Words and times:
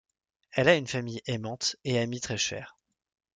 Elle 0.53 0.67
a 0.67 0.73
une 0.75 0.87
famille 0.87 1.21
aimante 1.27 1.75
et 1.83 1.99
amie 1.99 2.19
très 2.21 2.35
chère. 2.39 2.75